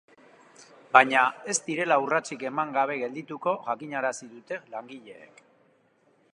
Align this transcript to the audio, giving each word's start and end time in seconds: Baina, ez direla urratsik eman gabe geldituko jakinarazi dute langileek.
Baina, 0.95 1.25
ez 1.53 1.55
direla 1.67 1.97
urratsik 2.05 2.45
eman 2.51 2.73
gabe 2.79 2.97
geldituko 3.03 3.55
jakinarazi 3.69 4.33
dute 4.35 4.61
langileek. 4.75 5.49